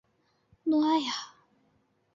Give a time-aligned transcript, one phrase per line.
[0.63, 1.11] 诺阿亚。